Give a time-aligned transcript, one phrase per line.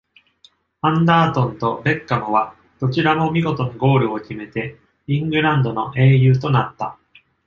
[0.81, 6.97] アンダートンとベッカムは、どちらも見事なゴールを決めてイングランドの英雄となった。